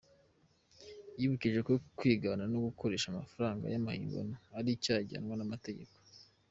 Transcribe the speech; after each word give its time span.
Yibukije 1.19 1.59
ko 1.67 1.73
kwigana 1.97 2.43
no 2.51 2.59
gukoresha 2.67 3.07
amafaranga 3.09 3.65
y’amahimbano 3.73 4.35
ari 4.57 4.69
icyaha 4.75 5.01
ginanwa 5.09 5.35
n’amategeko. 5.37 5.95